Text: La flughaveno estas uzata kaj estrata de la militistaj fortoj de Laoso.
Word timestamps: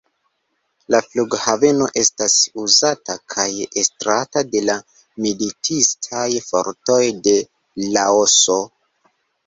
La 0.93 1.01
flughaveno 1.07 1.89
estas 2.03 2.37
uzata 2.63 3.17
kaj 3.35 3.47
estrata 3.83 4.45
de 4.57 4.65
la 4.71 4.79
militistaj 5.29 6.27
fortoj 6.51 7.01
de 7.29 7.39
Laoso. 7.89 8.63